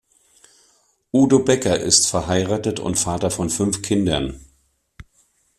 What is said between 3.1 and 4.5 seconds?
von fünf Kindern.